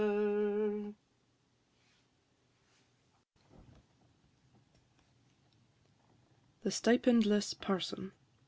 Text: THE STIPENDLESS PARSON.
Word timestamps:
THE 6.63 6.71
STIPENDLESS 6.71 7.53
PARSON. 7.53 8.11